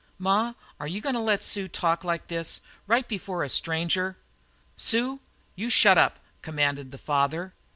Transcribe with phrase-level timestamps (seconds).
[0.17, 4.17] "Ma, are you goin' to let Sue talk like this right before a stranger?"
[4.75, 5.19] "Sue,
[5.55, 7.53] you shut up!" commanded the father.